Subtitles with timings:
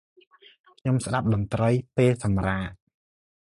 [0.79, 2.69] ខ្ញុំស្តាប់តន្ត្រីពេលសម្រាក។